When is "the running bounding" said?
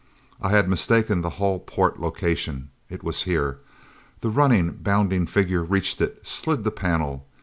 4.21-5.27